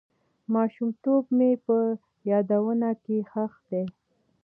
[0.53, 1.77] ماشومتوب مې په
[2.31, 3.83] یادونو کې ښخ دی.